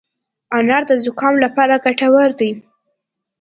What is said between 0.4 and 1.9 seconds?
انار د زکام لپاره